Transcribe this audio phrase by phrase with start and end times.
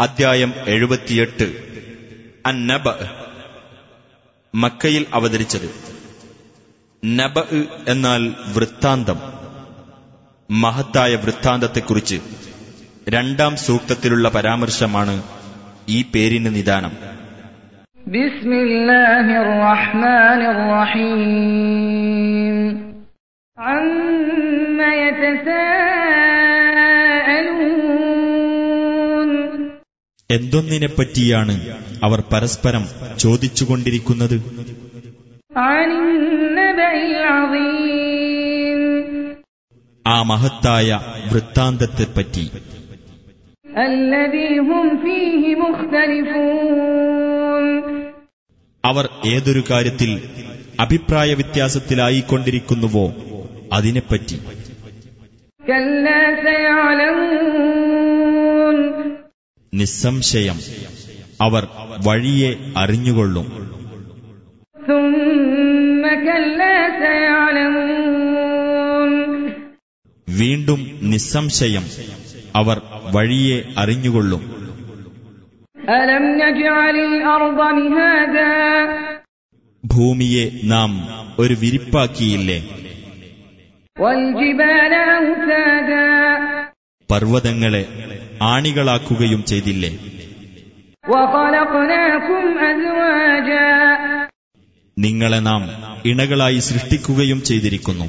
[0.00, 1.52] അധ്യായം എഴുപത്തിയെട്ട്.
[2.46, 2.88] അന്നബ.
[4.54, 5.70] മക്കയിൽ അവതരിച്ചത്.
[7.04, 7.44] നബ
[7.88, 9.16] എന്നാൽ വൃത്താന്തം.
[10.50, 12.20] മഹത്തായ വൃത്താന്തത്തെക്കുറിച്ച്
[13.08, 15.22] രണ്ടാം സൂക്തത്തിലുള്ള പരാമർശമാണ്
[15.88, 16.92] ഈ പേരിന് നിദാനം.
[18.06, 19.60] ബിസ്മില്ലാഹിർ
[30.30, 32.84] എന്തൊന്നിനെപ്പറ്റിയാണ് അവർ പരസ്പരം
[33.18, 34.36] ചോദിച്ചുകൊണ്ടിരിക്കുന്നത്?
[40.06, 41.00] ആ മഹത്തായ
[41.32, 42.50] വൃത്താന്തത്തെപ്പറ്റി.
[48.84, 50.30] അവർ ഏതൊരു കാര്യത്തിൽ
[50.80, 53.12] അഭിപ്രായ വ്യത്യാസത്തിലായിക്കൊണ്ടിരിക്കുന്നുവോ
[53.72, 54.40] അതിനെപ്പറ്റി
[59.74, 60.56] നിസ്സംശയം
[61.40, 61.68] അവർ
[62.06, 63.46] വഴിയെ അറിഞ്ഞുകൊള്ളും.
[70.28, 71.82] വീണ്ടും നിസ്സംശയം
[72.56, 72.82] അവർ
[73.14, 74.60] വഴിയെ അറിഞ്ഞുകൊള്ളും.
[79.84, 82.58] ഭൂമിയെ നാം ഒരു വിരിപ്പാക്കിയില്ലേ?
[87.10, 87.86] പർവതങ്ങളെ
[88.51, 89.91] ആണികളാക്കുകയും ചെയ്തില്ലേ
[91.05, 93.67] وخلقناكم أزواجا
[94.97, 95.61] നിങ്ങളെ നാം
[96.09, 98.07] ഇണകളായി സൃഷ്ടിക്കുകയും ചെയ്തിരിക്കുന്നു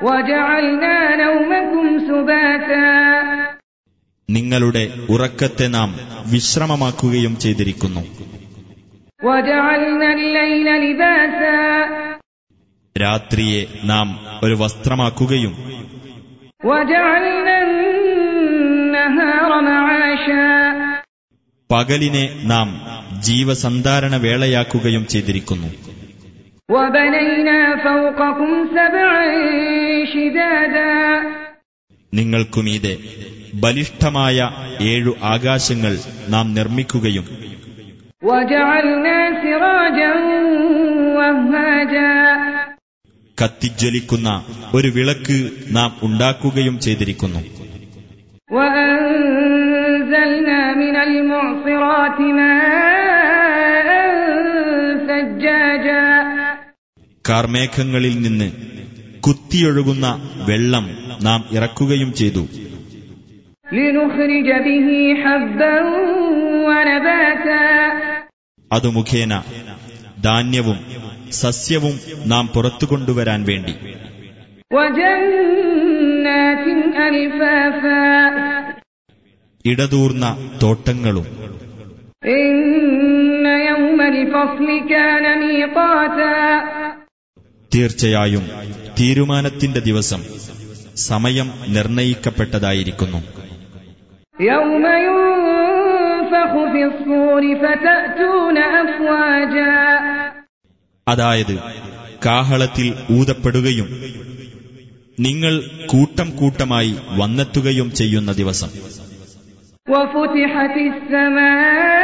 [0.00, 2.88] وجعلنا نومكم سباتا
[4.28, 4.82] നിങ്ങളുടെ
[5.12, 5.90] ഉറക്കത്തെ നാം
[6.32, 8.02] വിശ്രമമാക്കുകയും ചെയ്തിരിക്കുന്നു
[9.20, 11.58] وجعلنا الليل لباسا
[12.96, 14.08] രാത്രിയെ നാം
[14.44, 15.54] ഒരു വസ്ത്രമാക്കുകയും
[16.62, 17.63] وجعلنا النهار معاشا
[21.71, 22.81] പകലിനെ നാം
[23.21, 25.67] ജീവസന്ധാരണ വേളയാക്കുകയും ചെയ്തിരിക്കുന്നു.
[32.13, 32.97] നിങ്ങൾക്കുമീതെ
[33.53, 34.49] ബലിഷ്ഠമായ
[34.81, 35.97] ഏഴു ആകാശങ്ങൾ
[36.29, 37.45] നാം നിർമ്മിക്കുകയും
[43.41, 47.39] കത്തിജ്വലിക്കുന്ന ഒരു വിളക്ക് നാം ഉണ്ടാക്കുകയും ചെയ്തിരിക്കുന്നു.
[52.04, 53.88] المعصرات ماء
[55.08, 56.04] ثجاجا
[57.24, 58.48] കാർമേഘങ്ങളിൽ നിന്ന്
[59.24, 60.06] കുത്തിയൊഴുകുന്ന
[60.48, 60.84] വെള്ളം
[61.26, 62.42] നാം ഇറക്കുകയും ചെയ്തു
[63.66, 64.88] لنخرج به
[65.22, 65.74] حبا
[66.66, 67.64] ونباتا
[68.70, 69.32] അതു മുഖേന
[70.20, 70.78] ധാന്യവും
[71.40, 71.94] സസ്യവും
[72.32, 73.74] നാം പുറത്തു കൊണ്ടുവരാൻ വേണ്ടി
[74.72, 76.64] وجنات
[77.06, 78.04] ألفافا
[79.64, 80.24] ഇടതൂർന്ന
[80.62, 81.26] തോട്ടങ്ങളും
[87.72, 88.44] തീർച്ചയായും
[88.98, 90.22] തീരുമാനത്തിന്റെ ദിവസം
[91.08, 93.20] സമയം നിർണയിക്കപ്പെട്ടതായിരിക്കുന്നു
[94.50, 99.74] يوم ينفخ في الصور فتأتون أفواجا
[101.06, 101.54] അതായത്
[102.26, 102.86] കാഹളത്തിൽ
[103.16, 103.88] ഊതപ്പെടുകയും
[105.18, 105.54] നിങ്ങൾ
[105.86, 108.70] കൂട്ടം കൂട്ടമായി വന്നെത്തുകയും ചെയ്യുന്ന ദിവസം
[109.86, 112.03] وفتحت السماء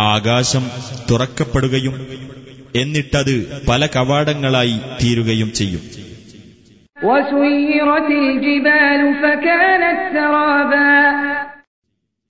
[0.00, 0.70] ആകാശം
[1.10, 1.94] തുറക്കപ്പെടുകയും
[2.76, 5.82] എന്നിട്ടത് പല കവാടങ്ങളായി തീരുകയും ചെയ്യും.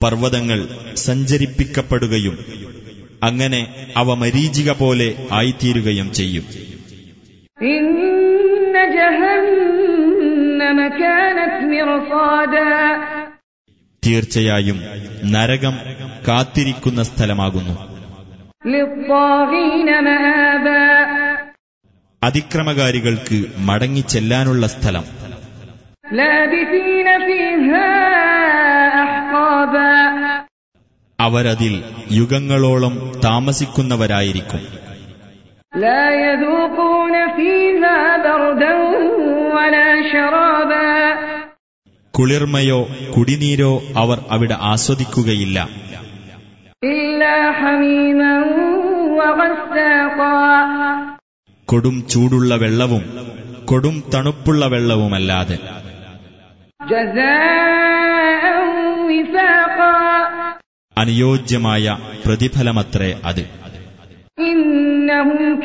[0.03, 2.37] പർവതങ്ങൾ സഞ്ചരിപ്പിക്കപ്പെടുകയും
[3.23, 6.43] അങ്ങനെ അവ മരീചിക പോലെ ആയിത്തീരുകയും ചെയ്യും.
[7.59, 8.77] ഇന്ന
[14.02, 14.78] തീർച്ചയായും
[15.34, 15.74] നരകം
[16.26, 17.74] കാത്തിരിക്കുന്ന സ്ഥലമാകുന്നു
[18.64, 20.84] للطاغين مآبا
[22.22, 25.04] അതിക്രമകാരികൾക്ക് മടങ്ങിച്ചെല്ലാനുള്ള സ്ഥലം
[26.12, 27.88] لابثين فيها
[29.04, 29.94] أحقابا
[31.18, 31.74] അവരതിൽ
[32.12, 32.94] യുഗങ്ങളോളം
[33.26, 34.62] താമസിക്കുന്നവരായിരിക്കും
[35.72, 38.72] لا يذوقون فيها بردا
[39.56, 40.88] ولا شرابا
[42.15, 42.87] കുളിർമയോ
[43.17, 45.69] കുടിനീരോ അവർ അവിടെ ആസ്വദിക്കുകയില്ല.
[51.65, 53.03] കൊടും ചൂടുള്ള വെള്ളവും
[53.65, 55.59] കൊടും തണുപ്പുള്ള വെള്ളവുമല്ലാതെ.
[60.97, 63.49] അനുയോജ്യമായ പ്രതിഫലമത്രേ അത്.
[64.41, 65.61] ഇന്നഹും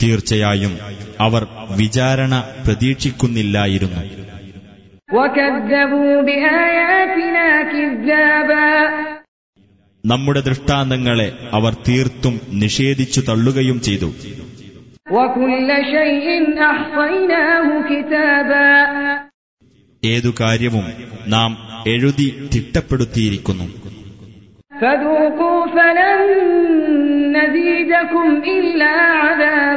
[0.00, 0.74] തീർച്ചയായും
[1.26, 1.42] അവർ
[1.80, 2.34] വിചാരണ
[2.66, 4.02] പ്രതീക്ഷിക്കുന്നില്ലായിരുന്നു
[5.10, 8.68] وكذبوا بآياتنا كذابا
[10.04, 14.08] നമ്മുടെ ദൃഷ്ടാന്തങ്ങളെ അവർ തീർത്തും നിഷേധിച്ചു തള്ളുകയും ചെയ്തു
[15.08, 16.26] وكل شيء
[16.70, 18.68] أحصيناه كتابا
[20.02, 20.86] ഏതു കാര്യവും
[21.34, 21.50] നാം
[21.92, 23.66] എഴുതി തിട്ടപ്പെടുത്തിയിരിക്കുന്നു
[24.72, 26.20] فذوقوا فلن
[27.36, 29.69] نزيدكم إلا عذابا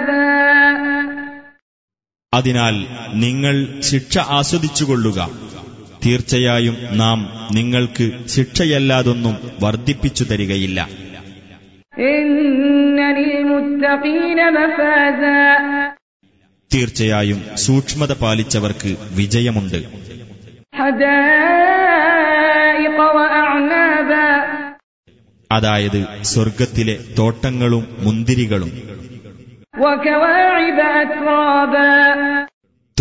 [2.35, 5.31] അതിനാൽ നിങ്ങൾ ശിക്ഷ ആസ്വദിച്ചുകൊള്ളുക.
[6.07, 10.89] തീർച്ചയായും നാം നിങ്ങൾക്ക് ശിക്ഷയല്ലാതൊന്നും വർദ്ധിപ്പിച്ചു തരികയില്ല.
[16.75, 19.83] തീർച്ചയായും സൂക്ഷ്മത പാലിച്ചവർക്ക് വിജയമുണ്ട്.
[25.53, 28.94] അതായത് സ്വർഗത്തിലെ തോട്ടങ്ങളും മുന്തിരികളും.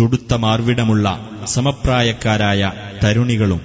[0.00, 1.08] തുടുത്ത മാർവിടമുള്ള
[1.44, 2.62] സമപ്രായക്കാരായ
[3.04, 3.60] തരുണികളും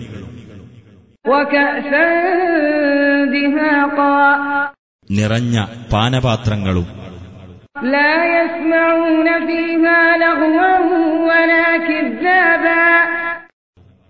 [5.07, 5.57] നിറഞ്ഞ
[5.93, 6.87] പാനപാത്രങ്ങളും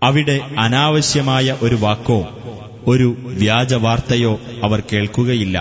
[0.04, 2.20] അവിടെ അനാവശ്യമായ ഒരു വാക്കോ
[2.88, 3.08] ഒരു
[3.40, 5.58] വ്യാജവാർത്തയോ അവർ കേൾക്കുകയില്ല.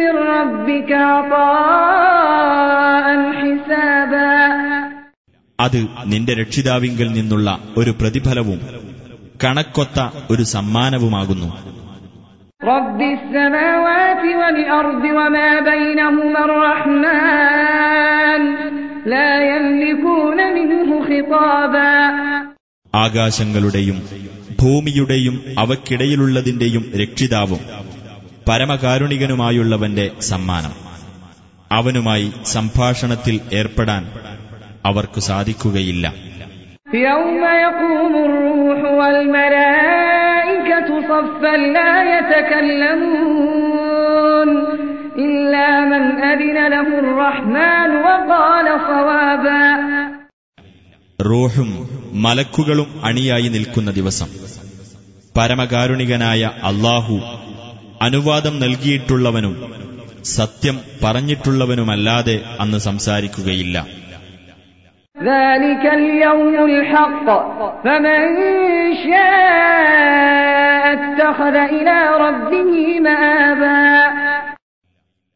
[0.00, 0.90] من ربك
[2.12, 4.32] عطاء حسابا
[5.58, 5.80] അത്
[6.10, 8.58] നിന്റെ രക്ഷിതാവിങ്കിൽ നിന്നുള്ള ഒരു പ്രതിഫലവും
[9.40, 9.98] കണക്കൊത്ത
[10.32, 11.50] ഒരു സമ്മാനവുമാകുന്നു
[12.60, 18.42] رب السماوات والأرض وما بينهما الرحمن
[19.06, 21.92] لا يملكون منه خطابا
[22.94, 23.98] ആകാശങ്ങളുടെയും
[24.60, 27.60] ഭൂമിയുടെയും അവക്കിടയിലുള്ളതിന്റെയും രക്ഷിതാവും
[28.47, 30.71] പരമകാരുണികനുമായുള്ളവന്റെ സമ്മാനം.
[31.71, 34.11] അവനുമായി സംഭാഷണത്തിൽ ഏർപ്പെടാൻ
[34.85, 36.13] അവർക്ക് സാധിക്കുകയില്ല.
[51.25, 54.27] റൂഹും മലക്കുകളും അണിയായി നിൽക്കുന്ന ദിവസം.
[55.37, 57.36] പരമകാരുണികനായ അള്ളാഹു
[58.01, 59.73] അനുവാദം നൽകിയിട്ടുള്ളവനും
[60.23, 63.87] സത്യം പറഞ്ഞിട്ടുള്ളവനുമല്ലാതെ അന്ന് സംസാരിക്കുകയില്ല.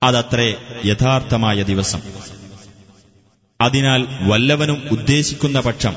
[0.04, 0.56] അതത്രേ
[0.86, 2.00] യഥാർത്ഥമായ ദിവസം.
[3.62, 5.94] അതിനാൽ വല്ലവനും ഉദ്ദേശിക്കുന്ന പക്ഷം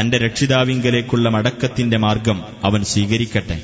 [0.00, 3.62] തന്റെ രക്ഷിതാവിങ്കലേക്കുള്ള മടക്കത്തിന്റെ മാർഗം അവൻ സ്വീകരിക്കട്ടെ.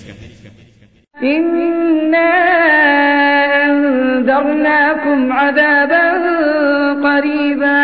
[2.11, 2.31] إنا
[3.65, 6.05] أنذرناكم عذابا
[7.07, 7.83] قريبا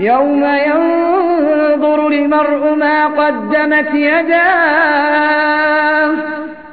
[0.00, 6.10] يوم ينظر المرء ما قدمت يداه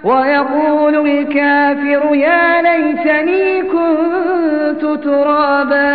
[0.04, 5.90] ويقول الكافر يا ليتني كنت ترابا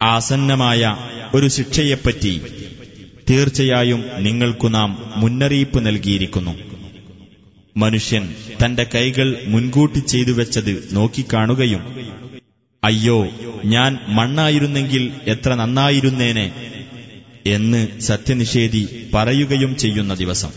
[0.00, 0.82] ആസന്നമായ
[1.36, 2.32] ഒരു ശിക്ഷയെപ്പറ്റി
[3.28, 4.90] തീർച്ചയായും നിങ്ങൾക്കു നാം
[5.22, 6.52] മുന്നറിയിപ്പ് നൽകിയിരിക്കുന്നു
[7.77, 8.23] മനുഷ്യൻ
[8.63, 11.83] തന്റെ കൈകൾ മുൻകൂട്ടി ചെയ്തു വെച്ചത് നോക്കിക്കാണുകയും
[12.83, 13.17] അയ്യോ
[13.65, 16.47] ഞാൻ മണ്ണായിരുന്നെങ്കിൽ എത്ര നന്നായിരുന്നേനെ
[17.45, 20.51] എന്ന് സത്യനിഷേധി പറയുകയും ചെയ്യുന്ന ദിവസം.